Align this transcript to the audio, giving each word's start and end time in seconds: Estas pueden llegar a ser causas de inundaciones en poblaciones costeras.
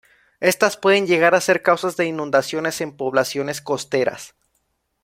Estas 0.39 0.77
pueden 0.77 1.05
llegar 1.05 1.35
a 1.35 1.41
ser 1.41 1.61
causas 1.61 1.95
de 1.95 2.05
inundaciones 2.07 2.81
en 2.81 2.97
poblaciones 2.97 3.61
costeras. 3.61 4.33